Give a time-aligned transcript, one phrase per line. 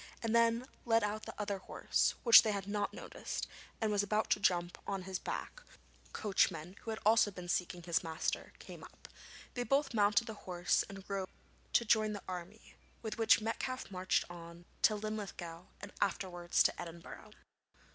[0.23, 3.45] He then led out the other horse, which they had not noticed,
[3.79, 7.47] and was about to jump on his back when Thornton's coachman, who had also been
[7.47, 9.07] seeking his master, came up.
[9.53, 11.29] They both mounted the horse and rode
[11.73, 17.33] to join the army, with which Metcalfe marched on to Linlithgow and afterwards to Edinburgh.